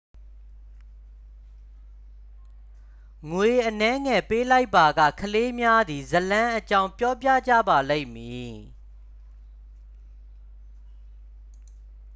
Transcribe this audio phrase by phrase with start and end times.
[3.31, 8.53] ငွေအနည်းငယ် ပေးလိုက်ပါက ကလေးများသည် ဇာတ်လမ်းအကြောင်း ပြောပြကြပါလိမ့်မည်